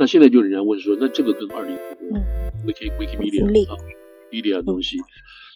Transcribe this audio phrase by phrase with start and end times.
[0.00, 2.16] 那现在就人家问说，那这个跟二零五五
[2.66, 3.76] Wiki Wikimedia 啊
[4.32, 4.96] ，Media 的东西，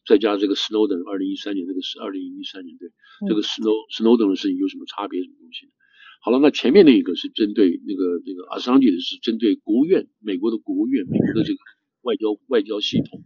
[0.07, 2.91] 再加这个 Snowden 二零一三年这个是二零一三年对，
[3.27, 5.23] 这个 Snow Snowden 的事情有什么差别？
[5.23, 5.73] 什么东西？
[6.21, 11.59] 好了，那前面那一个是针对那个那个 Assange 的是针对国务院，美国的国务院，美国的这个
[12.03, 13.25] 外交外交系统，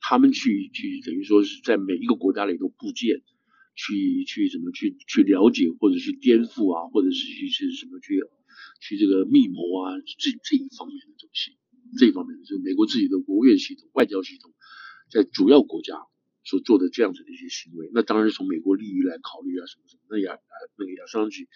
[0.00, 3.20] 他们去去等于说是在每一个国家里头部件，
[3.76, 8.16] 去去怎么去去了解或者去颠覆啊，或者是去是什么去
[8.80, 11.56] 去这个密谋啊，这这一方面的东西，
[11.98, 14.52] 这一方面的就是美国自己的国务院系统、外交系统，
[15.10, 15.96] 在主要国家
[16.44, 20.38] 所做的这样子的一些行为，那当然是从美国利益来考虑啊，什么什么，那亚
[20.76, 21.48] 那个亚桑吉。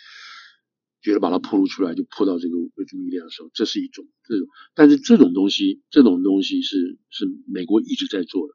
[1.02, 8.54] 觉得把它暴露出来，就破到这个维基米利亚的时候，这是一种这种，但是这种东西，这种东西是是美国一直在做的。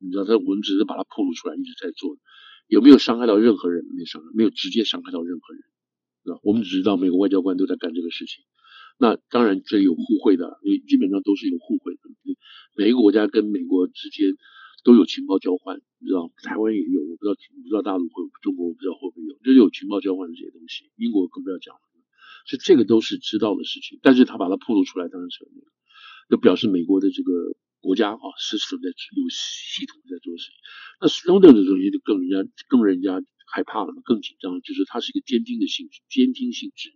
[0.00, 2.20] 你知道，他我们只是把它暴露出来，一直在做的，
[2.66, 3.86] 有没有伤害到任何人？
[3.94, 5.62] 没伤害，没有直接伤害到任何人，
[6.24, 6.40] 是吧？
[6.42, 8.44] 我们只知道美国外交官都在干这个事情。
[8.98, 12.00] 那当然这有互惠的，因为基本上都是有互惠的。
[12.76, 14.34] 每一个国家跟美国之间
[14.84, 20.90] 都有情报交换，你知道，台湾也有，我不知道，不知道大陆会，中国我不知道会不会有，就是有情报交换的这些东西。
[20.96, 21.80] 英国更不要讲了。
[22.46, 25.66] 所以这个都是知道的事情，但是他把它暴露出来，当然是那个，
[26.30, 27.32] 就表示美国的这个
[27.80, 30.54] 国家啊，是是在有系统在做事情。
[31.00, 36.92] 那 Snowden 的东西就更人家更人家害怕了嘛，更紧张，就是它是一个监听的性质，监听性质，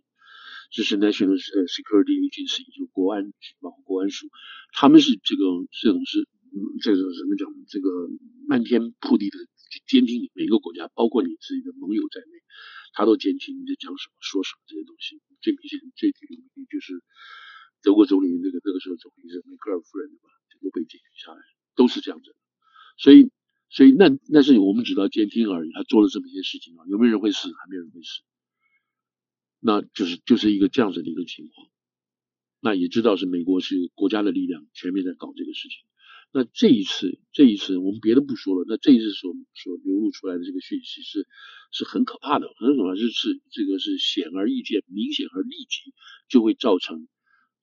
[0.71, 4.27] 就是 National Security Agency 就国安局嘛，国安署，
[4.73, 7.89] 他们是这个这种是嗯，这种怎么讲，这个
[8.47, 9.37] 漫天铺地的
[9.87, 12.41] 监听你每个国家，包括你自己的盟友在内。
[12.91, 15.21] 他都监听你在讲什么、说什么这些东西。
[15.41, 16.15] 最明显、最有
[16.55, 17.03] 名就是
[17.83, 20.29] 德国总理那个那个时候总理是梅克尔夫人对吧？
[20.59, 21.39] 都被监听下来，
[21.75, 22.35] 都是这样子。
[22.97, 23.29] 所以，
[23.69, 25.71] 所以那那是我们只到监听而已。
[25.71, 27.47] 他做了这么一些事情啊，有没有人会死？
[27.47, 28.21] 还没有人会死。
[29.59, 31.67] 那就是就是一个这样子的一个情况。
[32.61, 35.77] 那也知道是美国是国家的力量全面在搞这个事情。
[36.31, 41.27] 那这一次，这一次我们别的不说了，那这一次所所流露出来的这个讯息是
[41.71, 45.93] 是很可怕的，很可怕，就是这个是显而易见、明显而立即
[46.27, 47.07] 就会造成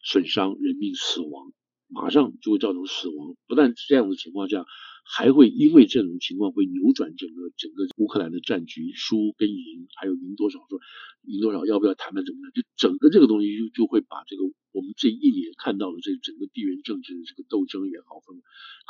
[0.03, 1.53] 损伤、人命死亡，
[1.87, 3.37] 马上就会造成死亡。
[3.47, 4.67] 不但这样的情况下，
[5.09, 10.81] 还会因为这种情况会扭转整个整个乌克兰的战局，输跟赢，还有赢多少，说
[11.23, 14.43] 赢多少，要不要谈判怎么样，就整个这个东西就就会把这个
[14.75, 18.19] 我们这一年看到的这整个地缘政治的这个斗争也好，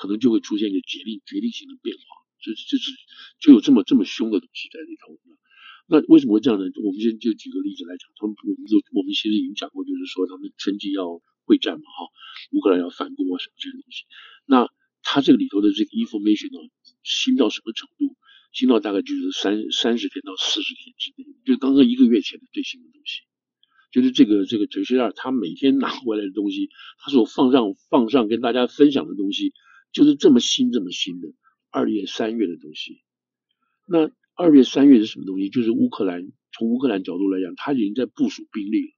[0.00, 2.03] 可能就会出现一个决定决定性的变化，
[2.41, 2.97] 就就是
[3.38, 5.21] 就有这么这么凶的东西在里头。
[5.87, 6.65] 那为什么会这样呢？
[6.83, 12.09] 我们先就举个例子来讲，他们我们就我们其实已经讲过，就是说他们春季要会战嘛，哈，
[12.56, 14.09] 乌克兰要反攻啊什么这些东西，
[14.47, 14.66] 那。
[15.08, 16.68] 它这个里头的这个 information 呢，
[17.04, 18.16] 新到什么程度？
[18.52, 23.20] 新到大概就是三三十天到四十天之内，就刚刚一个月前的最新的东西，
[23.92, 29.52] 就是这个这个哲学二他每天拿回来的东西，他所放上放上跟大家分享的东西，
[29.92, 31.28] 就是这么新这么新的
[31.70, 33.02] 二月三月的东西。
[33.86, 35.50] 那二月三月是什么东西？
[35.50, 38.92] 就是乌克兰从乌克兰角度来讲，他已经在部署兵力了。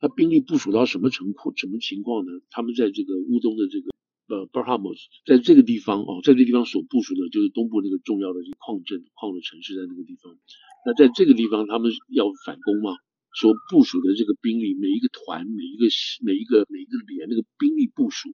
[0.00, 1.52] 那兵力部署到什么程度？
[1.56, 2.30] 什么情况呢？
[2.50, 3.90] 他们在这个乌东的这个。
[4.28, 10.36] 呃，Bakhmut 在这个地方哦，在这个地方所部署的就是东部那个重要的矿镇、矿的城市，在那个地方。
[10.84, 12.92] 那在这个地方，他们要反攻嘛，
[13.40, 15.88] 所部署的这个兵力，每一个团、每一个、
[16.20, 18.28] 每一个、每一个连那个兵力部署，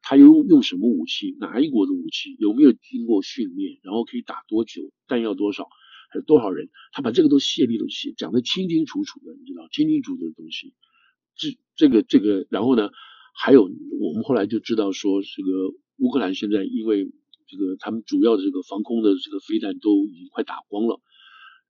[0.00, 5.66] 他用用什么武器，哪一国的武器，有没有经过训练，然后可以打多久，弹药多少，
[6.10, 10.72] 还有多少人，他把这个都细粒的写，讲得清清楚楚的，你知道，清清楚楚的东西。
[11.34, 12.90] 这、这个、这个，然后呢？
[13.32, 17.10] 还有，我们后来就知道说，这个乌克兰现在因为
[17.48, 21.00] 这个他们主要的这个防空的这个飞弹都已经快打光了，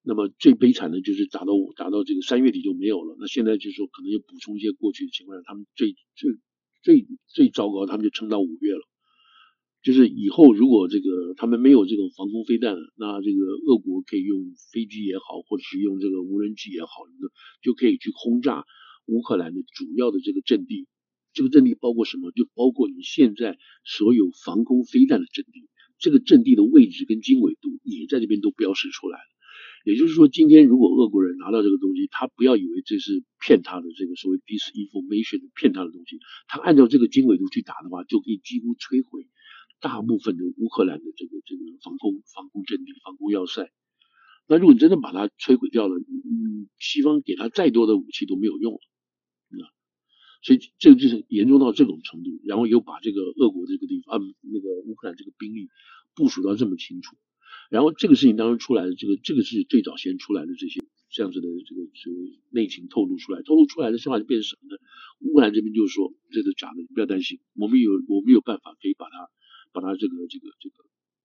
[0.03, 3.17] 那么最悲惨的就是打到打到这个三月底就没有了。
[3.19, 6.31] 那现在就是说可能又补充一些过去的情况下，他们最最
[6.83, 8.83] 最最糟糕，他们就撑到五月了。
[9.83, 16.89] 就是以后如果这个他们没有这种防空飞弹，那这个俄国可以用飞机也好，或者是用这个无人机也好，
[17.63, 18.65] 就可以去轰炸
[19.07, 20.87] 乌克兰的主要的这个阵地。
[21.33, 22.31] 这个阵地包括什么？
[22.33, 25.69] 就包括你现在所有防空飞弹的阵地，
[25.99, 29.25] 这个阵地的位置跟经纬度也在这边都标示出来了。
[29.85, 39.27] 也就是说，今天如果俄国人拿到这个东西，他不要以为这是骗他的这个所谓 disinformation 骗他的东西，他按照这个经纬度去打的话，就可以几乎摧毁
[39.81, 43.73] 大部分的乌克兰的这个这个防空防空阵地、防空要塞。
[44.47, 48.81] 那如果你真的把它摧毁掉了，嗯，西方给他再多的武器都没有用了。
[50.43, 55.69] 所以这个就是严重到这种程度，然后又把这个俄国这个地方，那个乌克兰这个兵力
[56.15, 57.17] 部署到这么清楚，
[57.71, 64.77] 然后这个事情当中出来的这个这个是最早先出来的这些这样子的这个所谓内情透露出来，透露出来的想法就变成什么呢？
[65.21, 69.31] 乌克兰这边就是说这是假的，你不要担心，我们有我们有办法可以把它
[69.73, 70.75] 把它这个这个这个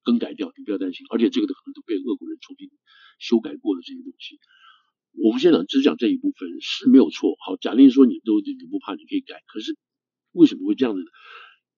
[0.04, 2.70] 更改掉，你不要担心，而且这个都可能都被俄国人重新
[3.18, 4.38] 修改过的这些东西。
[5.24, 7.36] 我们现在只讲这一部分是没有错。
[7.46, 9.42] 好，假定说你都你不怕，你可以改。
[9.48, 9.76] 可是
[10.32, 11.08] 为什么会这样子呢？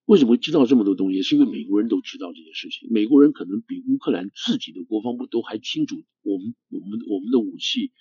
[0.06, 1.22] 为什么会知道这么多东西？
[1.22, 2.88] 是因为美国人都知道这件事情。
[2.90, 7.92] 美国人可能比乌克兰自己的国防部都还清楚我们我们我们的武器、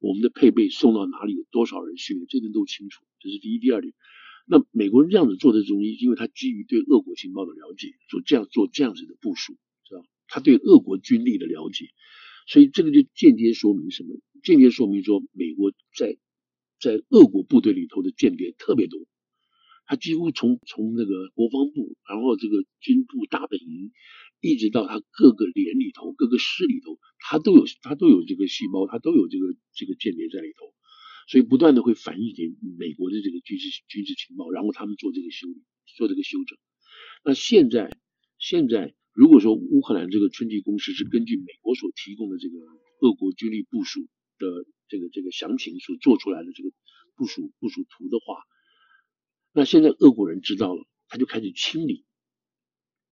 [0.00, 3.04] 我们的配备送到哪里，有多少人训练，这点都清楚。
[3.20, 3.92] 这是第一、第二点。
[4.46, 9.52] 那美国人这样子做的东西，因为他基于对俄国情报的了解，做这样做这样子的部署，
[9.84, 11.86] 知道他对俄国军力的了解。
[12.46, 14.18] 所以这个就间接说明什么？
[14.42, 16.16] 间接说明说，美国在
[16.80, 19.00] 在俄国部队里头的间谍特别多。
[19.86, 23.92] 他几乎从从那个国防部，然后这个军部大本营，
[24.40, 30.74] 一直到他各个连里头、各个师里头，他都有他都有这个细胞，他都有这个这个间谍在里头。
[31.28, 35.62] 所以不断的会反映给美国的这个军事军事情报，然后他们做这个修理，
[35.96, 36.58] 做这个修整。
[37.24, 37.96] 那现在
[38.38, 38.94] 现在。
[39.14, 42.54] 如果说乌克兰这个春季攻势是根据美国所提供的这个
[43.00, 44.06] 俄国军力部署
[44.38, 46.70] 的这个这个详情所做出来的这个
[47.16, 48.42] 部署部署图的话，
[49.52, 52.06] 那现在俄国人知道了，他就开始清理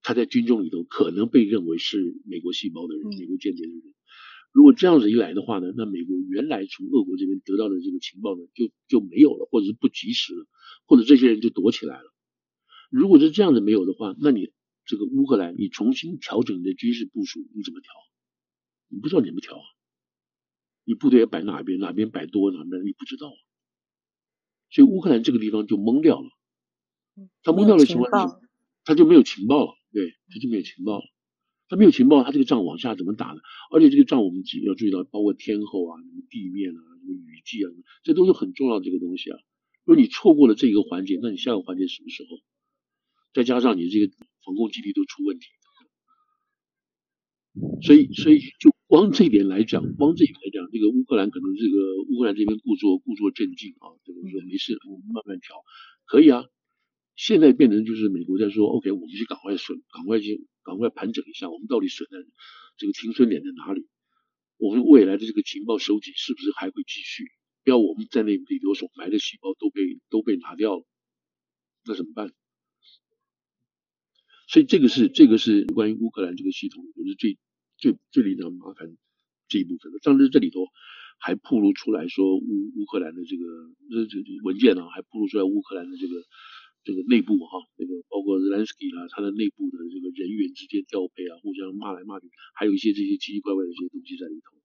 [0.03, 3.95] 他在军中里头可能被认为是美国细胞的人、美国间谍的人。
[4.53, 10.47] 如果这样子一来的话呢，那美国原来从俄国这边得到的这个情报呢，就就没有了，或者是不及时了，
[10.87, 12.15] 或者这些人就躲起来了。
[12.91, 14.53] 如果是这样子没有的话，那你。
[14.89, 17.91] 这个乌克兰，你重新调整你的军事部署，你怎么调？
[18.87, 19.65] 你不知道你怎么调啊？
[20.87, 21.79] 你部队要摆哪边？
[21.79, 23.37] 哪边摆多，哪边你不知道啊？
[24.71, 26.31] 所以乌克兰这个地方就懵掉了。
[27.43, 28.41] 他懵掉的情况下，
[28.85, 29.75] 他就没有情报了。
[29.93, 31.05] 对，他就没有情报了。
[31.69, 33.41] 他没有情报，他这个仗往下怎么打呢？
[33.71, 37.69] 而且这个仗我们要注意到，包括天候啊、什么地面啊、什么雨季啊，
[38.03, 39.39] 这都是很重要的这个东西啊。
[39.85, 42.39] 如果你错过了这一个环节，那你下个环节什么时候？
[43.35, 44.13] 再加上你这个。
[44.47, 45.47] 防空基地都出问题，
[47.83, 55.57] 所以所以就光这一点来讲，光这一点来讲，这个乌克兰可能这个乌克兰这边故作故作镇静啊，这个说没事，我们慢慢调，
[56.07, 56.45] 可以啊。
[57.17, 62.19] 现在变成就是美国在说，OK，我们去赶快损，赶快去赶快盘整一下，我们到底损在
[62.77, 63.87] 这个停损点在哪里？
[64.59, 67.25] 我们未来的这个情报收集是不是还会继续？
[67.65, 70.87] 不要我们在那里头所埋的细胞都被都被拿掉了，
[71.87, 72.33] 那怎么办？
[74.47, 77.37] 所以这个是这个是关于乌克兰这个系统，就是最
[77.79, 78.97] 最最令人麻烦
[79.49, 79.99] 这一部分的。
[80.03, 80.67] 当时这里头
[81.19, 83.45] 还暴露出来说乌乌克兰的这个
[83.91, 86.15] 这这文件呢、啊，还暴露出来乌克兰的这个
[86.85, 94.57] 这个内部哈、啊，那个包括 Zelensky 啦，他的内部的这个人员之间调配啊，互相骂来骂去，还有一些这些奇奇怪怪的一些东西在里头。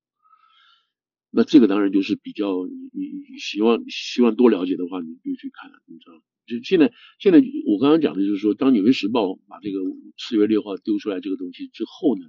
[1.34, 6.22] 那这个当然就是比较你你希望希望多了解的话，你就去看，你知道。
[6.46, 9.80] 就现在，现在我刚刚讲的就是说，当《纽约时报》把这个
[10.18, 12.26] 四月六号丢出来这个东西之后呢，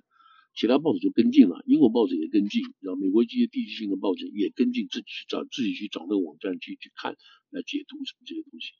[0.55, 7.17] 其他报纸就跟进了，英国报纸也跟进，然后美国一些地区性的报纸也跟进，自己去找自己去找那个网站去去看
[7.51, 8.73] 来解读什么这些东西，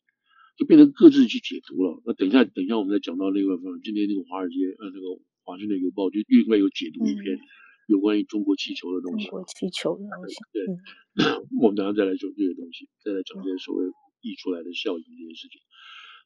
[0.57, 2.03] 就变成各自去解读了。
[2.05, 7.39] 那等一下，等一下我们再讲到那个今天那个华尔街呃那个华盛顿邮报就另外有解读一篇
[7.89, 13.91] 有关于中国气球的东西，中国气球的东西，对，嗯、 我们等下再来说这些东西，再来讲这些所谓。
[14.25, 15.61] 溢出来的效应这件事情，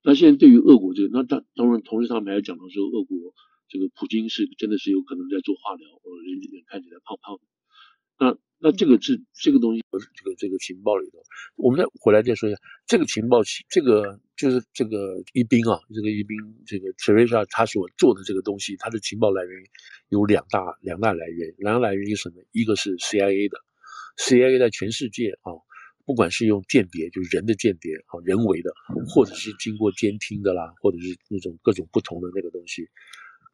[0.04, 3.16] 那现在对于俄国这个，那当当然同时他们还讲到说，俄国
[3.68, 7.42] 这个普京是真的是有可能在做化疗，呃，人看起来胖胖的。
[8.18, 11.18] 那那这个是这个东西，这个这个情报里头，
[11.56, 19.52] 我们再回来再说一下，这个情报，这个就是这个一兵啊，这个一兵，这个 Teresa 他所做的这个东西，他的情报来源
[20.08, 22.42] 有两大两大来源，两大来源是什么？
[22.52, 23.58] 一个是 CIA 的
[24.16, 25.52] ，CIA 在全世界啊。
[26.06, 28.70] 不管是用间谍，就是人的间谍，啊人为的，
[29.08, 32.86] 或者是经过监听的啦，或者是那种各种不同的那个东西，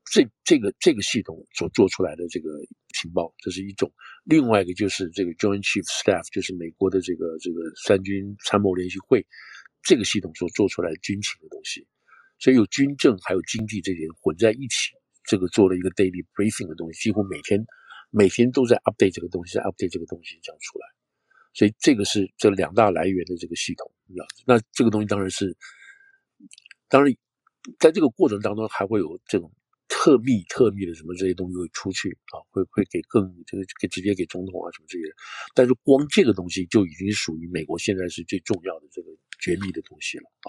[0.04, 2.50] 这这个这个系统所做出来的这个
[2.94, 3.88] 情报，这是一种；
[4.24, 9.24] 另外一个就是这个 Joint Chief Staff，就是美国的这个这个三军参谋联席会，
[9.82, 11.86] 这个系统所做出来的军情的东西，
[12.38, 14.90] 所以有军政还有经济这些混在一起，
[15.24, 17.64] 这个做了一个 daily briefing 的东西，几乎每天
[18.10, 20.86] 每天都在 update 这个东西，在 update 这个东西这样出来。
[21.54, 24.26] 所以这个是这两大来源的这个系统，你知道？
[24.46, 25.56] 那这个东西当然是，
[26.88, 27.14] 当然，
[27.78, 29.52] 在这个过程当中还会有这种
[29.92, 35.04] 特密、特密的什么这些东西会出去啊，会会给更这个给直接给总统啊什么这些。
[35.54, 39.08] 但是光这个东西就已经属于美国现在是最重要的这个
[39.38, 40.24] 绝密的东西了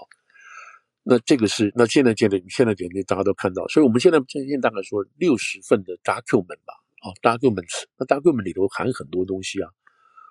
[1.02, 6.72] 那这个是那现在现在现在点点大家都看到，所以我们现在现在大概说六十份的 document 吧，
[7.04, 9.68] 啊 document，那 document 里头含很多东西啊。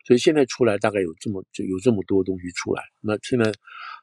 [0.04, 2.84] 所以现在出来大概有这么就有这么多东西出来。
[3.02, 3.52] 那现在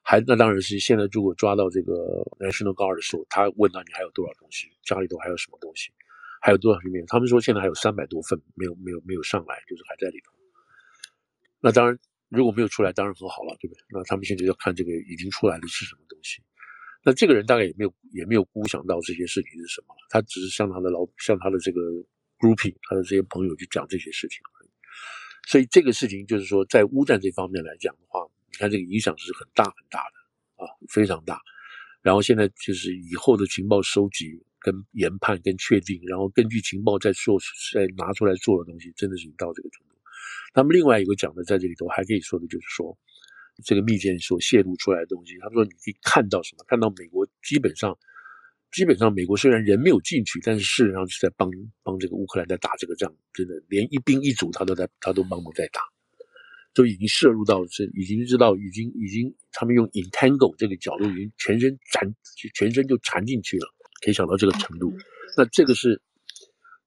[0.03, 1.93] 还那当然是现在如果抓到这个
[2.39, 5.91] National Guard 的时候，他问到你还有多少东西，家里头还有什么东西，
[6.41, 7.05] 还有多少里面？
[7.07, 10.33] 他们说现在还有三百多份没有没有没有上来，就是还在里头。
[11.61, 11.99] 那当然
[12.31, 13.81] 如果没有出来，当然很好了，对不对？
[13.91, 16.43] 那他们现在要看这个已经出来的是什么东西。
[17.05, 21.81] 那这个人大概也没有也没有估想到这些事情是什么，他只是向他的老向他的这个
[22.39, 24.39] groupie 他的这些朋友去讲这些事情。
[25.47, 28.21] 所以这个事情就是说，在乌战这方面来讲的话，
[28.51, 31.41] 你看这个影响是很大很大的啊，非常大。
[32.03, 37.39] 然后现在就是以后的情报收集、跟研判、跟确定，然后根据情报再做、
[37.75, 39.95] 再拿出来做的东西，真的是已经到这个程度。
[40.53, 42.97] 他们另外一个讲的在这里头还可以说的就是说，
[43.65, 46.65] 这个密件所泄露出来的东西，他说你可以看到什么？
[46.69, 47.99] 看到美国基本上。
[48.73, 51.51] 基本上，美国虽然人没有进去，但是事实上是在帮
[51.83, 55.81] 帮这个乌克兰在打这个仗，真的连一兵一卒他都在他都帮忙在打，
[56.73, 62.15] 就已经摄入到这，已经知道，已经已经他们用 entangle 这个角度，已经全身缠，
[62.55, 63.67] 全身就缠进去了，
[64.05, 64.93] 可以想到这个程度。
[65.37, 66.01] 那这个是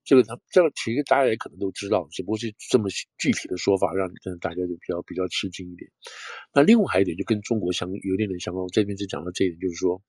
[0.04, 2.88] 这个他这个，其实大家也可能都知道，只不过是这么
[3.18, 5.90] 具体的说法，让让大家就比较比较吃惊一点。
[6.54, 10.02] 那另外还有一点，就跟中国相有点点相关，我这边只讲到这一点，就是说。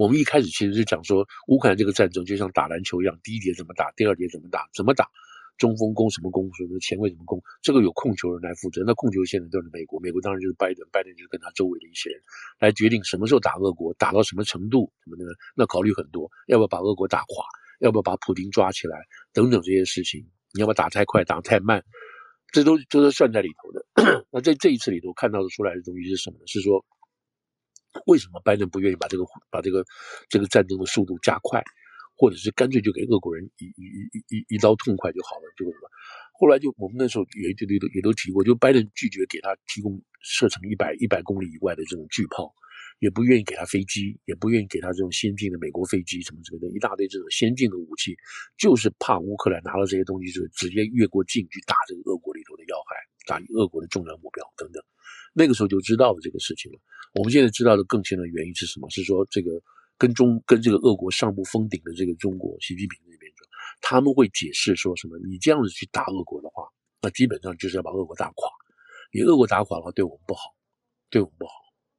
[0.00, 5.06] 我们一开始其实是讲说，乌克兰这个战争就像打篮球一样，第一节怎么打，第二节怎么打，怎么打，
[5.58, 8.82] 中锋攻什么攻，什么前卫怎么攻，这个有控球人来负责。
[8.86, 12.18] 那控球现在都是美国，美国当然就是拜登，拜登就是跟他周围的一些人
[12.58, 17.44] 来决定什么时候打俄国，打到什么程度，什么的，那考虑很多，要不要把俄国打垮，
[17.80, 18.96] 要不要把普京抓起来，
[19.34, 21.84] 等等这些事情，你要不要打太快，打太慢，
[22.52, 24.24] 这都这都算在里头的。
[24.32, 26.44] 那在这一次里头看到的出来的东西是什么呢？
[26.46, 26.82] 是说。
[28.06, 29.84] 为什么拜登不愿意把这个把这个
[30.28, 31.62] 这个战争的速度加快，
[32.16, 35.42] 或者是干脆就给俄国人一一一一一刀痛快就好了？
[35.56, 35.90] 这个什么？
[36.38, 42.54] 后来就我们那时候也也都也都提过，就拜登拒绝给他提供射程一百一百公里以外的这种巨炮，
[42.98, 48.16] 也不愿意给他飞机，也不愿意给他这种先进的美国飞机什么之类的，一大堆这种先进的武器，
[48.56, 54.82] 就是怕乌克兰拿了这些东西就直接越过境去打这个俄国里头的要害，打俄国的重要目标等等。
[55.34, 56.78] 那个时候就知道了这个事情了。
[57.14, 58.88] 我们现在知道的更清的原因是什么？
[58.90, 59.50] 是说这个
[59.98, 63.32] 跟中跟这个俄国上不封顶的这个中国习近平那边，
[63.80, 65.18] 他们会解释说什么？
[65.28, 66.64] 你这样子去打俄国的话，
[67.02, 68.48] 那基本上就是要把俄国打垮。
[69.12, 70.54] 你俄国打垮的话，对我们不好，
[71.10, 71.52] 对我们不好，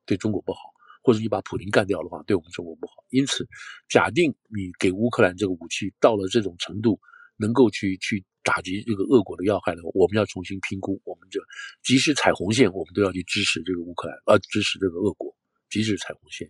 [0.05, 0.59] 对中国不好。
[1.03, 2.93] 或者你把普丁干掉的话，对我们中国不好。
[3.09, 3.47] 因此，
[3.89, 6.99] 假定你给乌克兰这个武器到了这种程度，
[7.37, 8.25] 能够去去。
[8.43, 11.01] 打击这个恶国的要害的话，我们要重新评估。
[11.05, 11.39] 我们就
[11.83, 15.35] 即使踩红线，我们都要去支持这个乌克兰，呃，支持这个俄国，
[15.69, 16.49] 即使踩红线。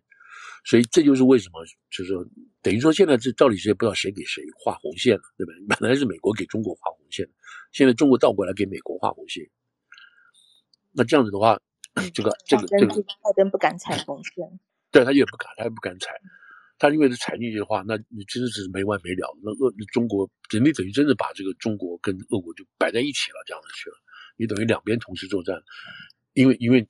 [0.64, 2.26] 所以这就是为什么，就是说，
[2.62, 5.54] 等于说现在这到底是不知道谁给谁画红线了，对吧？
[5.80, 7.28] 本来是美国给中国画红线，
[7.72, 9.44] 现在中国倒过来给美国画红线。
[10.92, 11.60] 那这样子的话，
[12.14, 14.60] 这个这个这个拜登不敢踩红线，
[14.92, 16.10] 对他也不敢，他也不敢踩。
[16.82, 19.38] 他因为是踩进去的话，那你真的是没完没了。
[19.44, 23.96] 那俄中国，人家等于真的把这个中国跟俄国就摆在一起了，这样子去了。
[24.36, 25.62] 你等于两边同时作战，
[26.34, 26.82] 因为因为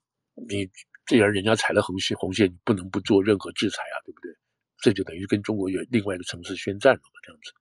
[0.47, 0.69] 你
[1.07, 4.31] 既然人家踩了红线，红线你不能不做任何制裁啊，对不对？
[4.81, 7.51] 这就等于跟中国有另外一个层次宣战了嘛，这样子。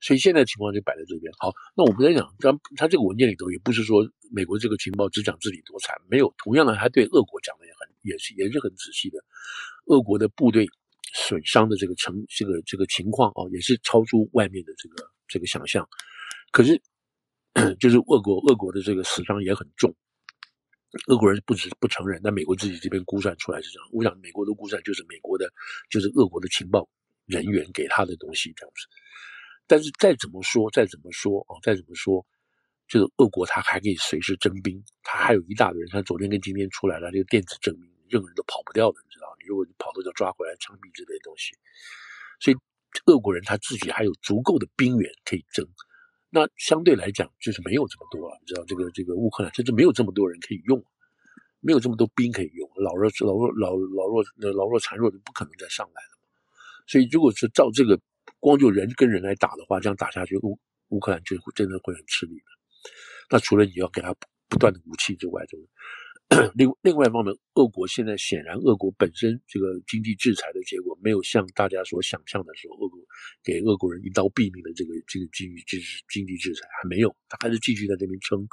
[0.00, 1.30] 所以现在情况就摆在这边。
[1.38, 9.22] 好，那我们在讲，他他这个文件里头也不是说美国这个情报只讲自己多惨，没有，同样的还对俄国讲的也很也是也是很仔细的，
[9.84, 10.66] 俄国的部队。
[11.14, 15.88] 损伤的这个成这个这个情况啊，也是超出外面的这个这个想象。
[16.50, 16.80] 可是，
[17.78, 19.94] 就是俄国俄国的这个死伤也很重。
[21.08, 23.88] 俄国人不止不承认，但美国自己这边估算出来是这样。
[23.92, 25.52] 我想美国的估算就是美国的，
[25.90, 26.88] 就是俄国的情报
[27.26, 28.86] 人员给他的东西这样子。
[29.66, 32.24] 但是再怎么说，再怎么说啊，再怎么说，
[32.88, 35.90] 就是俄国他还可以随时征兵，他还有一大堆人。
[35.90, 39.26] 他昨天跟今天出来了这个电子征兵，任何人都跑不掉的，你知道。
[39.40, 41.54] 你如果你跑了就抓回来枪毙之类的东西，
[42.40, 42.56] 所以
[43.06, 45.66] 俄国人他自己还有足够的兵源可以征，
[46.30, 48.36] 那相对来讲就是没有这么多了。
[48.40, 50.82] 你知道这个这个乌克兰甚至没有这么多人可以用，
[51.60, 56.18] 没有这么多兵可以用，老弱老弱老老弱老弱残弱就不可能再上来了。
[56.86, 58.00] 所以如果是照这个
[58.40, 62.44] 光就人跟人来打的话，这样打下去乌乌克兰就真的会很吃力的。
[63.30, 64.14] 那除了你要给他
[64.48, 65.58] 不断的武器之外，就。
[66.54, 73.00] 另另外一方面，俄国现在显然，俄国本身这个经济制裁的结果没有像大家所想象的时候，俄国
[73.42, 75.80] 给俄国人一刀毙命的这个这个经济制
[76.10, 78.46] 经济制裁还没有，他还是继续在这边撑。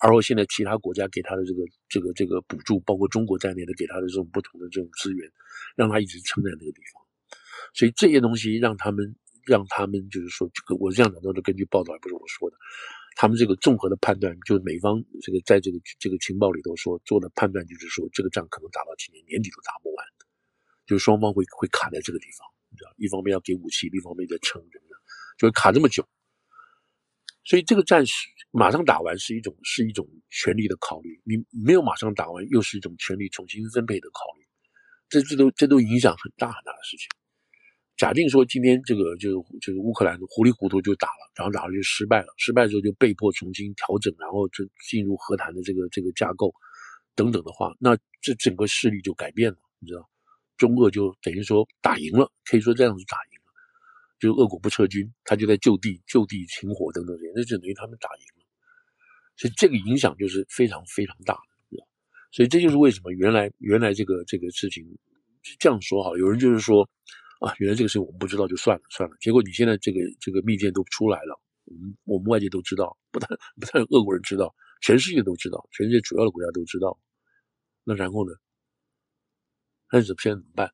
[0.00, 1.60] 而后现在其他国家给他的这个
[1.90, 5.30] 这个这个补助，包括中国在内的给他的这种不同的这种资源，
[5.76, 7.04] 让他一直撑在那个地方。
[7.74, 12.56] 所以这些东西让他们让他们就是说，这个我这样讲都是根据报道，也不是我说的。
[13.20, 20.06] 他们这个综合的判断，就是美方这个在这个这个情报里头说做的判断，就是说这个仗可能打到今年年底都打不完，
[20.86, 24.80] 就是双方会会卡在这个地方，你知道，一方面要给武器，另一方面在撑着，
[25.36, 26.02] 就会卡这么久。
[27.44, 28.14] 所以这个战是
[28.52, 34.46] 马上打完是一种是一种权力的考虑，你没有马上打完又是一种权力重新分配的考虑，
[35.10, 37.06] 这这都这都影响很大很大的事情。
[38.00, 46.50] 假定说今天这个就是就是乌克兰糊里糊涂就打了，然后打了就失败了，失败之后就被迫重新调整，然后就进入和谈的这个这个架构
[47.14, 50.08] 等等的话，那这整个势力就改变了，你知道，
[50.56, 53.52] 中俄就等于说打赢了，可以说这样子打赢了，
[54.18, 58.46] 就俄国不撤军，他就在就地就地停火等等这些，那就等于他们打赢了，
[59.36, 61.84] 所以这个影响就是非常非常大的，
[62.32, 64.86] 所以这就是为什么原来原来这个这个事情
[65.58, 66.88] 这样说哈，有人就是说。
[67.40, 69.16] 啊，原来这个事情我们不知道就算了算了。
[69.18, 73.28] 结果你现在这个这个密件都出来了，我们我们外界都知道，不但
[73.58, 76.98] 不但俄国人知道，全世界都知道，全世界主要的国家都知道。
[77.82, 78.34] 那然后呢？
[79.90, 80.70] 那怎么现在怎么办？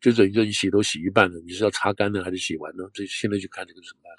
[0.00, 2.88] 就等于说你洗都洗一半了，你是要擦干呢还是洗完呢？
[2.94, 4.14] 这现在就看这个怎么办。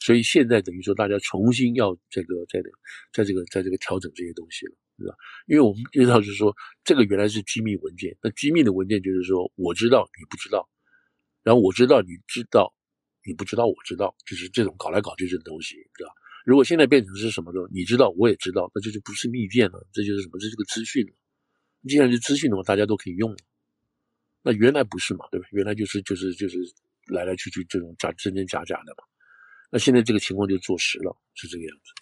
[0.00, 2.62] 所以现在等于说大家重新要这个在
[3.10, 4.74] 在这个在这个调整这些东西了。
[4.98, 5.14] 对吧？
[5.46, 8.16] 因为我们知道，就是说，这个原来是机密文件。
[8.22, 10.68] 那机密的文件就是说，我知道你不知道，
[11.42, 12.72] 然后我知道你知道，
[13.24, 16.12] 你不知道我知道，就是这种搞来搞去这种东西，对吧？
[16.44, 17.60] 如果现在变成是什么呢？
[17.72, 20.38] 你知道，我也知道，那这就不是密件了，这就是什么？
[20.38, 21.06] 这是个资讯。
[21.88, 23.36] 既然是资讯的话，大家都可以用。
[24.42, 25.24] 那原来不是嘛？
[25.30, 25.46] 对吧？
[25.52, 26.58] 原来就是就是就是
[27.06, 29.04] 来来去去这种假真真假假的嘛。
[29.70, 31.92] 那现在这个情况就坐实了，是这个样子。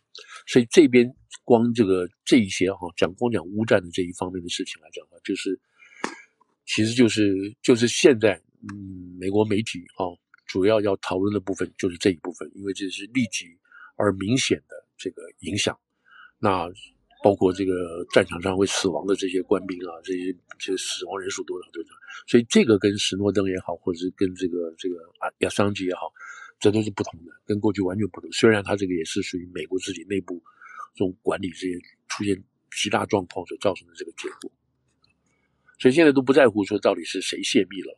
[0.47, 1.06] 所以这边
[1.50, 5.59] 光这个这一些哈，讲光讲乌战的这一方面的事情来讲的话，就是，
[6.64, 10.07] 其实就是就是现在嗯，美国媒体啊，
[10.47, 13.47] 主要要讨论的部分就是这一部分，因为这是立即
[13.97, 15.76] 而明显的这个影响。
[16.38, 16.69] 那
[17.25, 21.89] 包括这个战场上会死亡的这些官兵啊，这些这个死亡人数多少多少，
[22.28, 26.13] 所以这个跟史诺登也好，或者是跟这个这个啊亚桑吉也好。
[26.60, 28.30] 这都是不同的，跟过去完全不同。
[28.32, 30.39] 虽然他这个也是属于美国自己内部
[30.95, 34.53] 这种管理这些出现极大状况所造成的这个结果，
[35.79, 37.97] 所以现在都不在乎说到底是谁泄密了。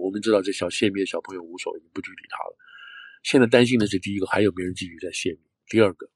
[0.00, 2.56] 我们知道这小泄密的小朋友无所谓，不去理他了。
[3.22, 5.38] 现在担心的是第一个，还有没人继续在泄密？
[5.68, 6.10] 第二个，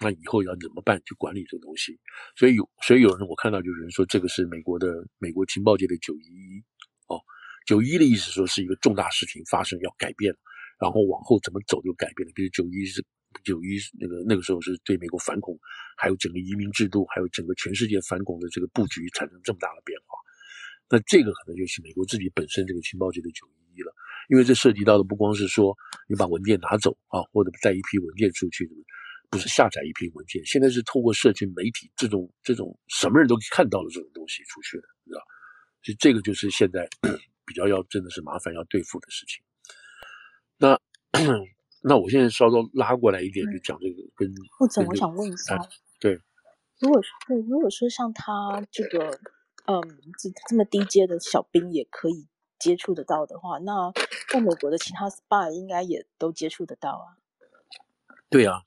[0.00, 1.98] 那以后要怎么办去管理这个东西？
[2.36, 6.62] 所以有，所以有人我看到就有人说，这个是美国的美国情报界的九一一
[7.08, 7.18] 哦，
[7.66, 10.38] 九一的意思说是一个重大事情发生要改变了。
[10.78, 13.04] 然后往后怎么走就改变了，比如九一是
[13.44, 15.58] 九一那个那个时候是对美国反恐，
[15.96, 20.18] 还有整个移民制度，还有整个全世界反恐的这个布局产生这么大的变化，
[20.90, 23.92] 那这个可能就是美国自己本身这个情报界的九一一了，
[24.28, 25.76] 因为这涉及到的不光是说
[26.08, 28.68] 你把文件拿走啊，或者带一批文件出去，
[29.30, 35.22] 不是下载一批文件，现在是透过社群媒体这种这种什么人都看到了这种东西出去的，你知道，
[35.82, 36.88] 所以这个就是现在
[37.46, 39.42] 比较要真的是麻烦要对付的事情。
[40.58, 40.78] 那
[41.82, 45.56] 那我现在稍稍拉过来一点，就讲这个跟或者我想问一下，
[46.00, 46.20] 对，
[46.80, 49.18] 如果对如果说像他这个
[49.66, 49.80] 嗯
[50.18, 52.26] 这这么低阶的小兵也可以
[52.58, 53.92] 接触得到的话，那
[54.28, 57.14] 在美国的其他 spy 应该也都接触得到啊。
[58.28, 58.64] 对啊，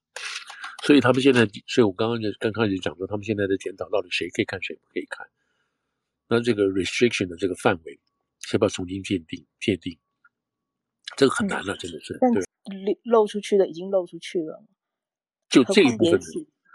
[0.84, 5.28] 所以他们现在，所以我刚刚就刚刚就讲说，他们现在在检讨到底谁可以看，谁不可以看。
[6.30, 8.00] 那这个 restriction 的这个范围，
[8.40, 10.00] 是不是要重新界定界定？
[11.18, 12.18] 这个很难了，真的是。
[12.20, 14.64] 对，漏出去的已经漏出去了。
[15.50, 16.20] 就这一部分，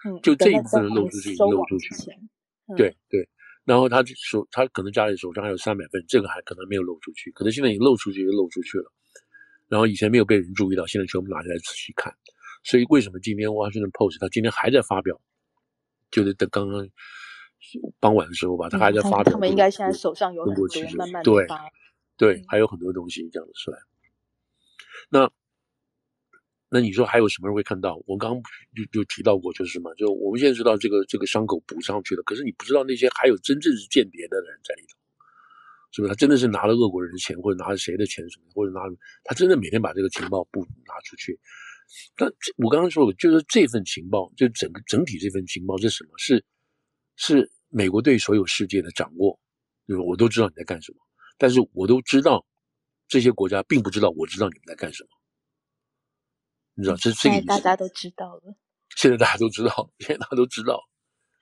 [0.05, 1.89] 嗯，就这一部分漏出去，已经漏出去。
[2.77, 3.29] 对对，
[3.65, 8.93] 然后他手，他可能家里手上还有三百份，这个还可能没有漏出去，可能现在已经漏出去，就漏出去了。
[9.69, 12.13] 然后以前没有被人注意到，现在全部拿下来仔细看。
[12.65, 15.21] 所以为什么今天《Washington Post》他今天还在发表？
[16.11, 16.89] 就是等刚刚
[17.99, 19.33] 傍晚的时候吧，他还在发表。
[19.33, 21.23] 他们应该现在手上有很多，慢慢。
[21.23, 21.47] 对
[22.17, 23.79] 对，还有很多东西这样子出来。
[25.09, 25.31] 那，
[26.69, 28.03] 那你说还有什么人会看到？
[28.07, 28.43] 我刚刚
[28.75, 29.95] 就就提到过，就是什么？
[29.95, 34.99] 就我们现在知道这个这个伤口补上去了，可是你不知道那些还有真正是间谍的人在里头，
[35.93, 36.09] 是不是？
[36.09, 38.81] 他真的是拿了俄国人的钱，或者拿了谁的钱什么，或者拿
[39.25, 41.39] 他真的每天把这个情报不拿出去？
[42.17, 46.11] 但我刚刚说的，就是这份情报，就整个整体这份情报是什么？
[46.19, 46.45] 是
[47.15, 49.39] 是美国对所有世界的掌握，
[49.87, 50.99] 就是我都知道你在干什么，
[51.39, 52.45] 但是我都知道。
[53.09, 55.11] 这些国家并不知道，我知道你们在干什么。
[56.75, 58.57] 你知道，这这个大家都知道了。
[58.97, 60.81] 现在大家都知道， 现在大家都知道。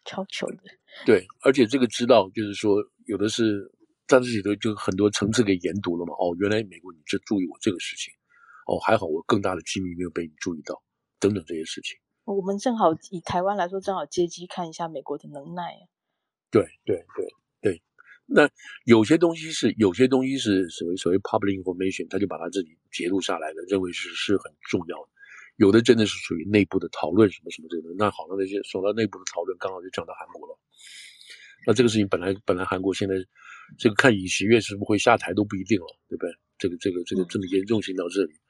[0.04, 0.58] 超糗的。
[1.06, 3.72] 对，而且这个知道，就是说，有的是
[4.06, 6.14] 在这里头就很多层次给研读了嘛。
[6.14, 8.12] 哦，原来美国你这注意我这个事情。
[8.66, 10.82] 哦，还好我更大的机密没有被你注意到。
[11.18, 11.96] 等等这些事情。
[12.24, 15.74] 我们正好以台湾来说，正好借机看一下美国的能耐。
[16.50, 17.34] 对对对对，
[18.26, 18.48] 那
[18.84, 25.08] 有些东西是有些东西是所谓所谓 public information，他就把他自己揭露下来的，认为是是很重要的。
[25.56, 27.94] 有的真的是属于内部的讨论，什么什么这个。
[27.96, 30.58] 那好了，那些说到内部的讨论，刚好就讲到韩国了。
[31.66, 33.14] 那这个事情本来本来韩国现在
[33.78, 36.30] 这个看尹锡悦是不是会下台都不一定了，对不对？
[36.58, 38.42] 这个这个这个这么严重性到这里，嗯、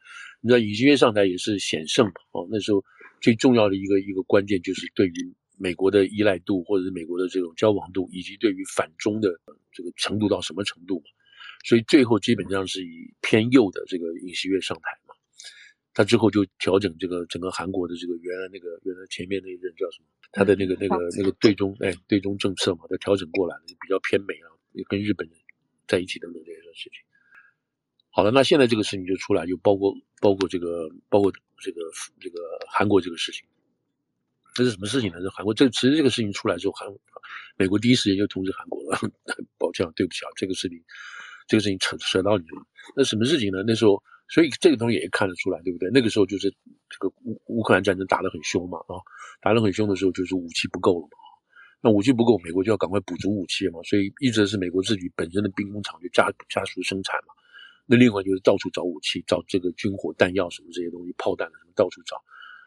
[0.42, 2.12] 你知道尹锡悦上台也是险胜嘛？
[2.32, 2.84] 哦，那时候
[3.20, 5.34] 最重要的一个一个关键就是对于
[5.64, 9.40] 美国的依赖度，或者是美国的这种交往度，以及对于反中的
[9.72, 11.08] 这个程度到什么程度嘛？
[11.64, 15.14] 所以最后基本上是以偏右的这个尹锡悦上台嘛。
[15.94, 20.06] 他之后就调整这个整个韩国的这个原来那个原来前面那一任叫什么？
[20.32, 25.34] 他的那个那个那个对中哎对中政策嘛，他调整过来了，就比较偏美啊，也跟日本人
[25.88, 27.00] 在一起等等这些事情。
[28.10, 31.80] 好了，那现在这个事情就出来，就包括包括这个包括这个
[32.20, 33.46] 这个韩国这个事情。
[34.54, 35.18] 这是什么事情呢？
[35.20, 36.88] 这韩国这其实这个事情出来之后，韩
[37.56, 38.98] 美国第一时间就通知韩国了，
[39.58, 40.82] 抱歉，对不起啊，这个事情
[41.46, 42.62] 这个事情扯扯到你了。
[42.96, 43.62] 那什么事情呢？
[43.66, 44.02] 那时候。
[44.26, 45.90] 所以这个东西也看得出来，对不对？
[45.92, 46.50] 那个时候就是
[46.88, 48.96] 这个乌乌克兰战争打得很凶嘛，啊，
[49.42, 51.18] 打得很凶的时候就是武器不够了嘛。
[51.82, 53.82] 那武器不够，美国就要赶快补足武器嘛。
[53.84, 57.34] 所以一直是美国自己本身的兵工厂就加加速生产嘛。
[57.84, 62.16] 那另外就是到处找武器，找这个军火、弹药什么这些东西，炮弹什么到处找。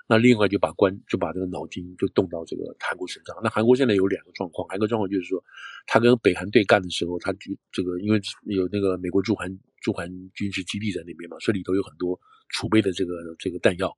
[0.09, 3.35] 那另外就把关就把这个脑筋就动到这个韩国身上。
[3.43, 5.43] 那韩国现在有两个状况，还有一个状况就是说，
[5.85, 12.17] 他跟北韩对干的时候，他就这个因为有那个美国驻韩驻韩军事基地在那边嘛，所以里头有很多
[12.49, 13.93] 储备的这个这个弹药，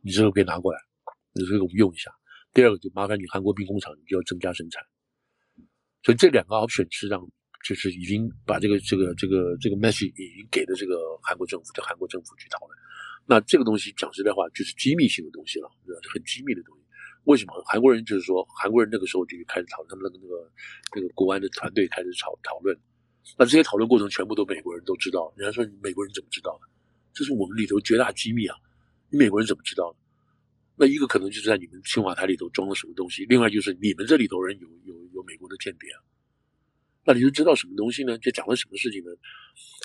[0.00, 0.80] 你这个可以拿过来，
[1.34, 2.10] 你这个我们用一下。
[2.54, 4.82] 第二个就麻烦你韩国兵工厂，你就要增加生产。
[6.02, 7.20] 所以这两个 option 是让
[7.62, 12.77] 就是已经把这个这个这个这个 message 已经给了这个韩国政府，叫韩国政府去讨论。
[13.28, 15.70] 那这个东西讲实在话，就是机密性的东西了，
[16.10, 16.82] 很机密的东西。
[17.24, 20.50] 为什么韩国人就是说，韩国人那个时候就开始讨论，他们那个那个
[20.96, 22.74] 那个国安的团队开始讨讨论。
[23.36, 25.30] 那这些讨论过程全部都美国人都知道。
[25.36, 26.68] 人家说美国人怎么知道的？
[27.12, 28.56] 这是我们里头绝大机密啊！
[29.10, 29.98] 你美国人怎么知道的？
[30.76, 36.00] 那一个可能就是在你们青瓦台里头装了什么东西，另外就是你们这里头人有有有美国的间谍啊。
[37.08, 38.18] 那你就知道什么东西呢？
[38.18, 39.10] 就讲了什么事情呢？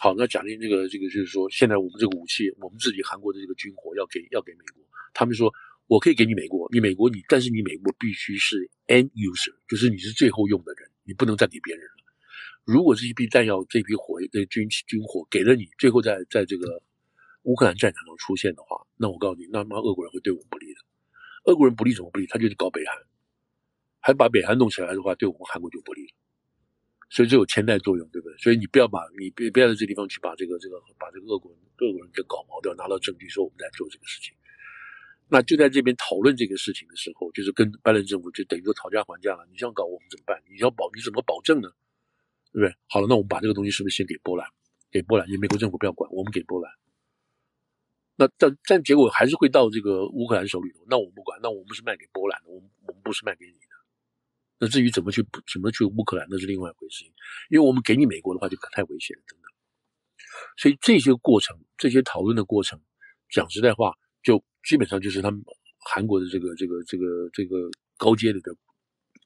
[0.02, 4.84] 好，那假定这个这个就是说，现在我们这个武器，我们自己韩国的这个军火要给要给美国，
[5.14, 5.50] 他们说
[5.88, 12.04] 我可以给你美国，你美国你，但是你美国必须是 end user，就是你是最后用的人，你不能再给别人了。
[12.66, 16.84] 如果这一批弹药、这批火、这军军火给了你，最后在在这个
[17.44, 20.82] 乌克兰战场上出现的话，那我告诉你，那那俄国人会对我们不利的。
[21.46, 22.28] 俄国人不利怎么不利？
[22.28, 22.98] 他就是搞北韩，
[24.02, 26.23] 还把北韩弄起来的话，对我们韩国就不利了。
[27.14, 28.36] 所以这有牵带作用，对不对？
[28.40, 34.34] 所以你不要把你别不要在这地方去把这个这个把这个俄国人俄国人给搞毛掉，拿到证据说我们在做这个事情。
[35.30, 39.46] 那就在这边讨论这个事情的时候，就是跟拜登政府就等于说讨价还价了。
[39.52, 40.42] 你想搞我们怎么办？
[40.50, 41.70] 你要保你怎么保证呢？
[42.52, 42.76] 对不对？
[42.90, 44.50] 好了，那我们把这个东西是不是先给波兰？
[44.90, 46.72] 给波兰，因为美国政府不要管，我们给波兰。
[48.16, 50.84] 那但但结果还是会到这个乌克兰手里头。
[50.90, 53.54] 那我不管，那我们是卖给波兰的，我们我们不是卖给你。
[54.64, 55.22] 那至于怎么去
[55.52, 57.04] 怎么去乌克兰，那是另外一回事。
[57.50, 59.52] 因为我们给你美国的话，就太危险了，等等。
[60.56, 62.80] 所以这些过程，这些讨论的过程，
[63.30, 63.92] 讲实在话，
[64.24, 65.44] 就基本上就是他们
[65.92, 68.56] 韩国的这个这个这个这个高阶的的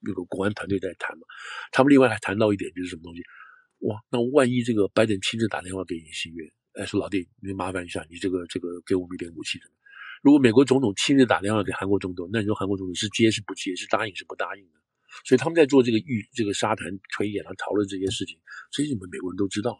[0.01, 1.23] 那个国安团队在谈嘛。
[1.71, 3.21] 他们另外还谈到一点，就是什么东西？
[3.81, 9.59] 哇，那万一这个拜登亲自打电话给尹锡悦，哎，说老弟，你麻烦一下，你这个这个给我们一点武器。
[10.23, 13.75] 如果美国总统亲自打电话给韩国总统，那你说韩国总统是接是不接？
[13.75, 14.79] 是答应是不答应的？
[15.25, 18.37] 所以他们在做这个预这个沙盘推演啊，讨论这些事情，
[18.71, 19.77] 所以你们美国人都知道，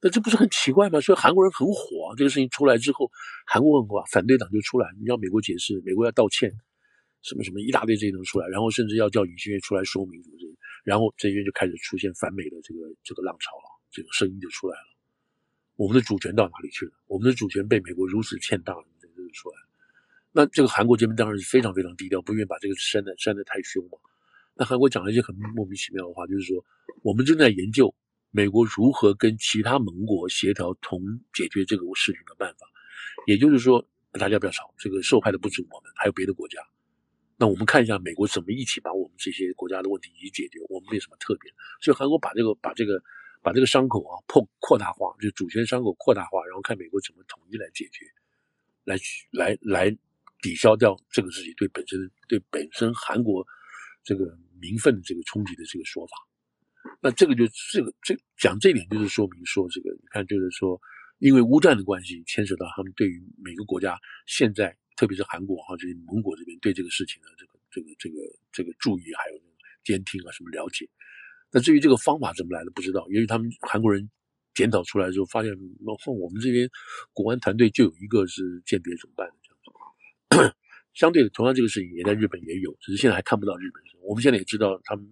[0.00, 1.00] 那这不是很奇怪吗？
[1.00, 3.10] 所以韩国人很火啊，这个事情出来之后，
[3.46, 6.52] 韩国很火，反对党就出来，你要美国解释，美国要道歉，
[7.22, 10.52] 什么什么一大堆这些东西出来，然后甚至要叫尹锡悦出来说明什么什么，
[10.84, 14.86] 然后这边就开始出现反美的这个这个浪潮了，这个声音就出来了。
[15.76, 16.92] 我们的主权到哪里去了？
[17.06, 19.68] 我们的主权被美国如此践踏了，这就出来了。
[20.36, 23.98] 那这个韩国这边当然是非常非常低调，不愿意把这个煽的煽的太凶嘛。
[24.56, 26.64] 那韩国讲了一些很莫名其妙的话，就是说
[27.02, 27.94] 我们正在研究
[28.30, 31.00] 美国如何跟其他盟国协调同
[31.32, 32.66] 解决这个事情的办法。
[33.26, 36.58] 也就是说，大家不要吵，这个受害的不止我们，还有别的国家。
[37.36, 41.50] 那我们看一下美国怎么一起把我们这些国家的问题一起解决，我们没什么特别。
[41.80, 43.02] 所以韩国把这个把这个
[43.42, 48.06] 把这个伤口啊破扩大化，就主权伤口扩大化，然后看美国怎么统一来解决，
[48.84, 48.96] 来
[49.32, 49.96] 来来
[50.40, 53.44] 抵消掉这个事情对本身对本身韩国
[54.04, 54.38] 这个。
[54.60, 56.16] 名分的这个冲击的这个说法，
[57.02, 60.80] 那这个就这个这讲这一点就是说明说这个你看就是说，
[61.18, 68.16] 因为乌战的关系牵扯到他们对于每个国家现在特别是韩国哈，就是盟国这边对这个事情的这个这个这个
[68.52, 69.42] 这个注意，还有
[69.84, 70.88] 监听啊什么了解。
[71.50, 73.06] 那至于这个方法怎么来的，不知道。
[73.10, 74.08] 因为他们韩国人
[74.54, 75.52] 检讨出来之后，发现
[75.84, 76.66] 我们这边
[77.12, 79.34] 国安团队就有一个是间谍，怎么办的？
[80.30, 80.56] 这样子。
[80.94, 83.82] 相对的，同样这个事情也在日本也有，只是现在还看不到日本。
[84.02, 85.06] 我们现在也知道他们，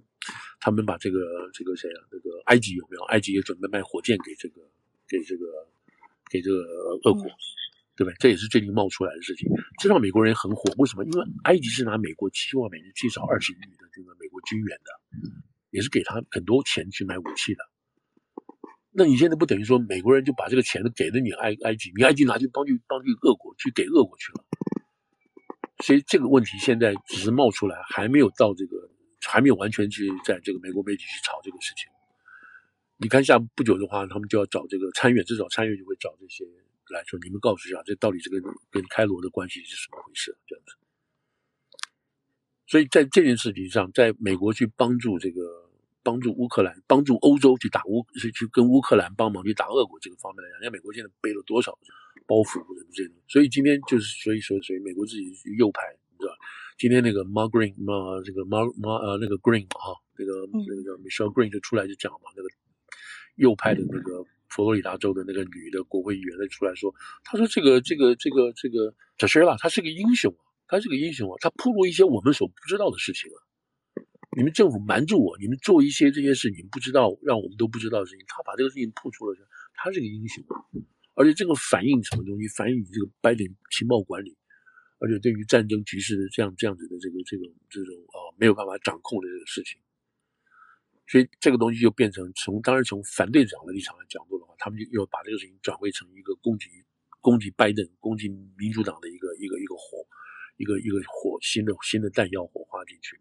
[0.60, 1.18] 他们把这个
[1.52, 3.02] 这个谁啊，这个埃及有没有？
[3.04, 4.60] 埃及也准备卖火箭给这个
[5.08, 5.46] 给这个
[6.30, 6.62] 给这个
[7.04, 7.26] 俄国。
[7.94, 8.16] 对不对？
[8.18, 9.46] 这也是最近冒出来的事情，
[9.78, 10.72] 这让美国人很火。
[10.78, 11.04] 为什么？
[11.04, 15.30] 因为埃及是拿美国七万美元，至少二十亿的这个美国军援的，
[15.68, 17.60] 也是给他很多钱去买武器的。
[18.92, 24.44] 那你现在不等于说美国人就把这个钱都给了你埃埃及，你埃及拿去帮去帮去俄国去给俄国去了？
[25.82, 28.88] 所以这个问题现在只是冒出来，还没有到这个，
[29.20, 31.90] 还没有完全去在这个美国媒体去炒这个事情。
[32.98, 36.44] 你看，下不久的话，他们就要找这个参院，至少参院就会找这些。
[36.90, 38.38] 来说，你们告诉一下，这到底这个
[38.70, 40.36] 跟开罗的关系是什么回事？
[40.46, 40.76] 这样子。
[42.66, 45.40] 所以在这件事情上，在美国去帮助这个
[46.02, 51.78] 帮助乌克兰，帮助欧洲去打乌，去去跟乌克兰帮忙去打俄国这个方面来讲，人家美国现在背了多少
[52.32, 53.12] 包袱什么这种。
[53.28, 55.28] 所以今天就是，所以说，所以美国自己
[55.60, 56.38] 右派，你知道吧？
[56.80, 62.48] 今天那个 Mark Green 嘛，这个 Mark Mark 呃那个 Green 哈，那个那个叫 Michelle Green 就出来就讲嘛，那个
[63.36, 64.24] 右派的那个。
[64.52, 69.56] 佛罗里达州的那个女的国会议员，她出来说：“她说这个这个这个这个这谁了？
[69.58, 73.38] 他是个英雄啊，她是个英雄啊，她铺路一些我们所不知道的事情啊。
[74.36, 78.26] 你们政府瞒住我，你们做一些这些事，你们不知道，让我们都不知道的事情。
[78.28, 79.34] 他把这个事情铺出了，
[79.72, 80.60] 他是个英雄啊。
[81.14, 82.48] 而且这个反映什么东西？
[82.48, 84.36] 反映你这个白领情报管理，
[84.98, 89.80] 而且对于战争局势的这样这样子的这个这种这种啊没有办法掌控的这个事情。”
[91.08, 96.70] 所以这个东西就变成从当然从反对党的立场来讲的话，他们就又把这个事情转为成一个攻击
[97.20, 100.06] 攻击拜登、攻击民主党的一个一个一个火，
[100.56, 103.20] 一个一个火新的新的弹药火花进去。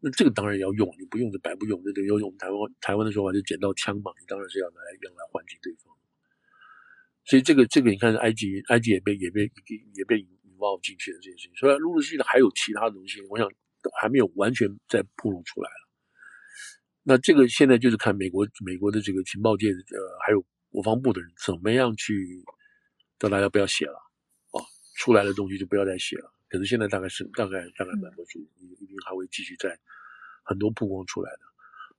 [0.00, 1.82] 那这个当然要用，你不用就白不用。
[1.84, 5.97] 这个要用台湾台湾的说法就捡到枪嘛，你当然是要拿来用来还击对方。
[7.28, 9.42] 所以这个这个你看，埃及埃及也被也被
[9.94, 11.54] 也被引爆进去了这件事情。
[11.56, 13.46] 所以陆陆续续的还有其他的东西，我想
[14.00, 15.88] 还没有完全再暴露出来了。
[17.02, 22.42] 那这个现在就是看美国美国的这个情报界呃，还有国防部的人怎么样去
[23.18, 23.98] 叫大家不要写了
[24.52, 24.64] 啊，
[24.96, 26.32] 出来的东西就不要再写了。
[26.48, 28.38] 可是现在大概是大概大概瞒不住，
[28.80, 29.78] 一定还会继续在
[30.44, 31.40] 很多曝光出来的。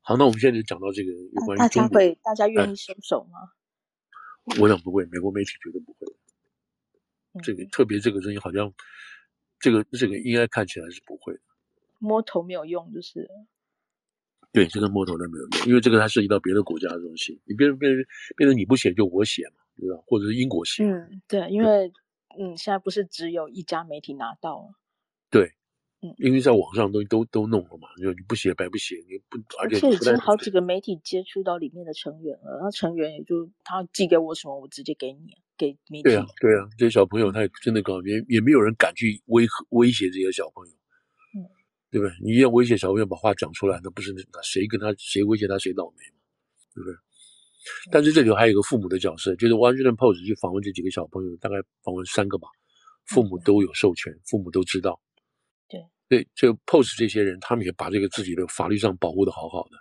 [0.01, 3.37] 好，那我们现在就讲到这个有大家会大家愿意收手吗？
[4.59, 6.07] 我想不会，美国媒体绝对不会。
[7.43, 8.73] 这个特别这个东西好像
[9.59, 11.39] 这个这个应该看起来是不会的，
[11.99, 13.29] 摸头没有用，就是。
[14.51, 17.39] 对，这个摸头都没有用，因为这个它涉及到别的国家的东西。
[17.45, 18.03] 你变成变成
[18.35, 20.01] 变成你不写就我写嘛，对吧？
[20.07, 20.83] 或者是英国写。
[20.83, 21.93] 嗯，对，因为
[22.39, 24.73] 嗯，现在不是只有一家媒体拿到了。
[25.29, 25.53] 对，
[26.01, 36.03] 嗯，因为在网上东西都都弄了嘛，就你不写白不写，你不而且已经好几个媒体接触到里面的成员了，那成员也就他寄给我什么，我直接给你，给媒体。
[36.03, 40.73] 对啊，对啊，这些小朋友他也真的搞，也也没有人敢去威威胁这些小朋友。
[41.35, 41.45] 嗯
[41.91, 42.15] 对不对？
[42.21, 46.21] 你要威胁小朋友把话讲出来，那不是那谁跟他谁威胁他谁倒霉嘛？
[46.75, 46.95] 对不对？
[47.91, 52.47] 但是这里还有一个父母的角色，就是《Washington Post》去访问这几个小朋友，大概访问三个吧，
[53.07, 55.01] 父母都有授权，父母都知道。
[56.09, 59.77] 对对，这个 Post 这些人，他们也把这个自己的法律上保护的好好的，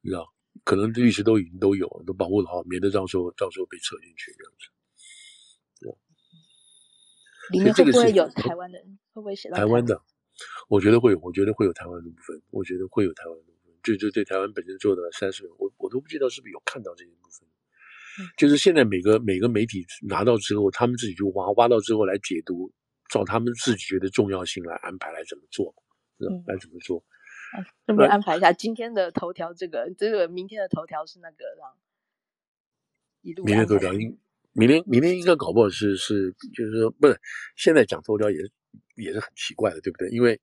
[0.00, 0.24] 你知道？
[0.64, 4.68] 可能律师都已经都有，都保护的好，免得到时候到时候被扯进去这样子。
[7.50, 8.98] 里面会不会有台湾的人？
[9.12, 9.98] 会不会写到台湾的？
[10.68, 17.48] 我觉得会有，我觉得会有台湾的部分，我觉得会有台湾的部分，就就对台湾本身做的三十年，我我都不知道是不是有看到这些部分。
[18.36, 22.70] 就是现在每个每个媒体拿到之后，他们自己就挖挖到之后来解读，
[23.08, 25.74] 照他们自己觉得重要性来安排来怎么做，
[26.18, 27.02] 嗯，来怎么做。
[27.86, 31.76] 顺便安排一下今天的头条，这个这个明天的头条是那个让
[33.22, 33.44] 一路。
[33.44, 34.18] 明天头条应
[34.52, 37.20] 明天明天应该搞不好是是就是说不是
[37.56, 38.38] 现在讲头条也。
[38.96, 40.08] 也是很奇怪的，对不对？
[40.08, 40.40] 因为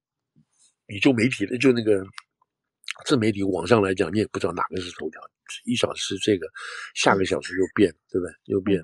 [0.88, 2.06] 你就媒体的，就那个
[3.06, 5.22] 自媒体网上来讲，你也不知道哪个是头条。
[5.64, 6.48] 一小时这个，
[6.96, 8.34] 下个小时又变，对不对？
[8.46, 8.82] 又变。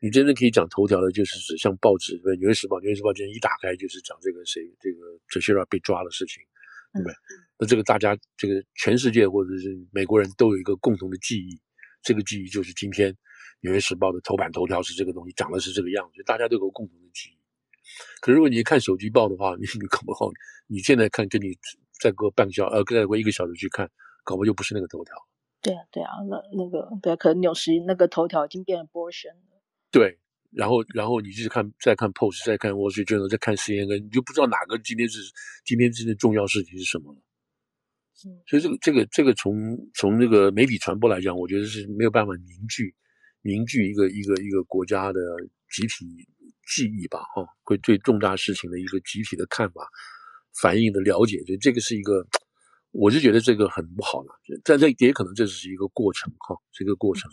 [0.00, 2.34] 你真正可以讲头条的，就是指像报纸，对不对？
[2.38, 4.98] 《纽约时报》，《纽约时报》今天一打开就是讲这个谁，这个
[5.28, 6.42] Teixeira 被抓的事情，
[6.92, 7.14] 对不对？
[7.58, 11.60] 那这个大家，这个全世界或者是美国人都有一个共同的记忆，
[12.02, 13.12] 这个记忆就是今天
[13.60, 17.38] 《纽约时报》的头版头条是这个东西，讲的是这个样子，大家都有个共同的记忆。
[18.20, 20.30] 可是如果你看手机报的话，你你搞不好，
[20.66, 21.56] 你现在看跟你
[22.00, 23.88] 再过半个小时，呃，再过一个小时去看，
[24.24, 25.14] 搞不好就不是那个头条。
[25.62, 29.62] 对啊，对啊，那那个对啊，可能纽时那个头条已经变成 abortion 了。
[29.90, 30.18] 对，
[30.50, 35.20] 然后然后你就是看再看 Post，再看 Wall Street Journal，再看 CNN，你就不知道哪个今天是
[35.64, 37.20] 今天真的重要事情是什么了。
[38.46, 39.54] 所以这个这个这个从
[39.94, 42.94] 从那个媒体传播来讲，我觉得是没有办法凝聚
[43.42, 45.20] 凝聚一个一个一个国家的
[45.70, 46.06] 集体
[46.74, 49.88] 记忆吧，哈，会对重大事情的一个集体的看法、
[50.60, 52.24] 反应的了解，所以这个是一个，
[52.92, 54.28] 我就觉得这个很不好了。
[54.64, 57.30] 但这也可能这只是一个过程，哈，这个过程。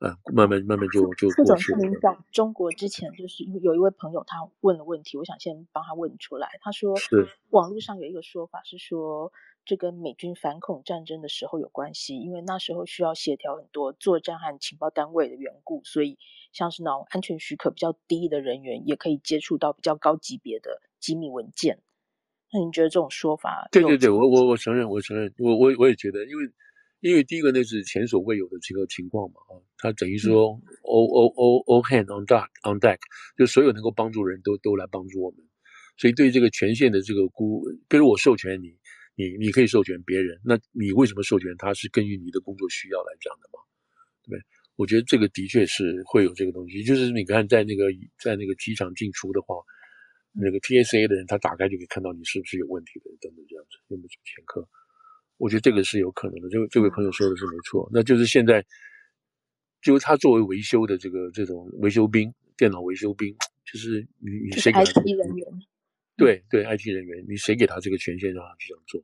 [0.00, 1.78] 啊，慢慢慢慢就就过去了。
[1.78, 6.48] 副总，您讲中国之前，就是有一位朋友他问了问题，我想先帮他问出来。
[6.62, 9.30] 他说，是网络上有一个说法是说，
[9.66, 16.16] 这跟美军反恐战争的时候有关系，因为那时候需要协调很多作战和情报单位的缘故，所以
[16.50, 21.82] 像是那种安全许可比较低的人员，也可以接触到比较高级别的机密文件。
[22.52, 23.68] 那你觉得这种说法？
[23.72, 26.50] 对对对，我我我承认，我承认，我我我也觉得，因为。
[27.02, 30.50] 因为第一个那是前所未有的这个情况嘛，啊，他等于说
[30.82, 32.98] all all all all hand on deck on deck，
[33.38, 35.38] 就所有能够帮助人都都来帮助我们，
[35.96, 38.76] 所以对于这个权限的这个估，比如我授权你，
[39.16, 41.72] 你你可以授权别人，那你为什么授权他？
[41.72, 43.64] 是根据你的工作需要来讲的嘛，
[44.24, 44.44] 对不对？
[44.76, 47.84] 我觉得这个的确是会有这个东西，就是你看在那个
[48.22, 49.56] 在那个机场进出的话，
[50.32, 54.66] 那个 TSA 的人他打开就可以看到你是不是有问题的，等等这样子，有没有前科？
[55.38, 58.64] 我觉得这个是有可能的，这位这位朋友说的是没错，那就是现在，
[59.80, 65.46] 就是他作为维修的这个这种维修兵，电脑维修兵，就是你你谁给他？IT 人员。
[66.16, 69.02] 对对，IT 人员，你谁给他这个权限让他去这样做？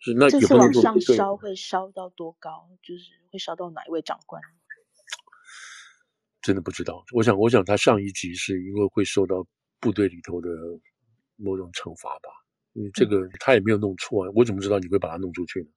[0.00, 2.70] 是那这次往上烧会烧到多高？
[2.82, 4.40] 就是会烧到哪一位长官？
[6.40, 7.04] 真的不知道。
[7.12, 9.46] 我想，我想他上一级是因为会受到
[9.80, 10.50] 部队里头的
[11.36, 12.30] 某种惩罚吧。
[12.74, 15.68] 因为这个他也没有弄错啊，我怎么知道你会把他弄出去呢？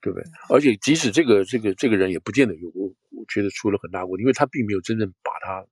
[0.00, 0.24] 对不对？
[0.48, 5.66] 而且即使这个这个这个人也不见得有，我我觉得出了很大问题，因为他并没有真正把他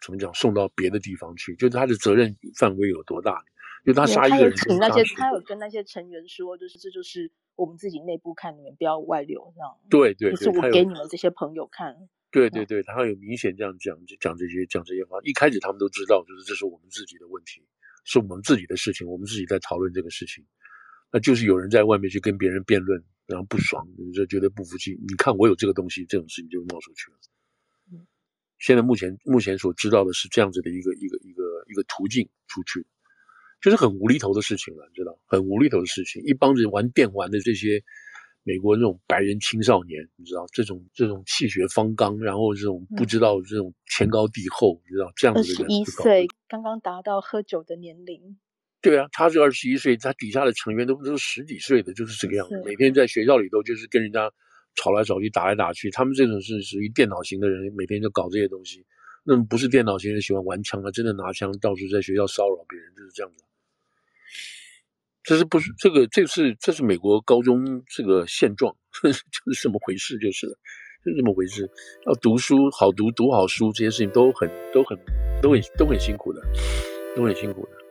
[0.00, 3.44] 怎么讲送到别的地方去，就是他的责任范围有多大？
[3.84, 9.76] 就他杀一个人，请那些他有跟那些成员说，就是这就是我们自己内部看，你们不要外流，这样。
[9.90, 12.08] 对对对，就是我给你们这些朋友看。
[12.32, 17.62] 对对对，他有明显这样讲讲这些讲这些话，一开始他们都知道，就是这是我们自己的问题。
[18.04, 20.44] 是我们自己的事情，我们自己在讨论这个事情，
[21.12, 24.98] 那就是有人在外面去跟别人辩论，然后不爽，你就觉得不服气。
[25.06, 27.18] 你看我有这个东西，这种事情就冒出去了。
[28.58, 32.84] 现在目前目前所知道的是这样子的一个一个一个一个途径出去，
[33.60, 37.84] 就是很无厘头的事情了，你知道，很无厘头的事情，一帮子玩电玩的这些。
[38.44, 48.38] 美国那种白人青少年，你知道这种这种气血方刚，然后这种不知道这种天高地厚，嗯、你知道这样子的人，二十一岁刚刚达到喝酒的年龄。
[48.80, 52.60] 对啊，他是二十一岁，他底下的成员都都是十几岁的，就是这个样子。
[52.64, 54.28] 每天在学校里头就是跟人家
[54.74, 55.88] 吵来吵去，打来打去。
[55.92, 58.84] 他们这种是属于电脑型的人，每天就搞这些东西。
[59.22, 63.44] 那么不是电脑型的人喜欢玩枪啊，真的拿枪到处在学校骚扰别人，就是这样子。
[65.24, 66.06] 这是不是这个？
[66.08, 71.70] 这是这是美国高中这个现状，就是这么回事，就是，就是这么回事。
[72.06, 74.98] 要读书好读，读好书，这些事情都很都很
[75.40, 76.42] 都很都很辛苦的，
[77.14, 77.81] 都很辛苦的。